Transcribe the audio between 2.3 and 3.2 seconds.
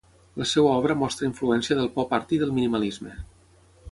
i del minimalisme.